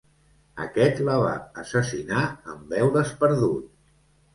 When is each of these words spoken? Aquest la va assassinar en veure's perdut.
Aquest 0.65 1.01
la 1.11 1.19
va 1.25 1.35
assassinar 1.65 2.27
en 2.55 2.67
veure's 2.77 3.17
perdut. 3.25 3.75